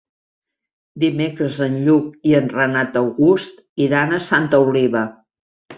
Dimecres 1.03 1.59
en 1.67 1.77
Lluc 1.89 2.09
i 2.31 2.35
en 2.41 2.49
Renat 2.57 2.99
August 3.05 3.65
iran 3.89 4.19
a 4.19 4.23
Santa 4.33 4.67
Oliva. 4.71 5.09